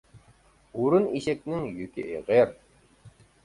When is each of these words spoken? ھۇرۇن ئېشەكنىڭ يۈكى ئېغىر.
ھۇرۇن 0.79 1.05
ئېشەكنىڭ 1.19 1.69
يۈكى 1.83 2.09
ئېغىر. 2.09 2.59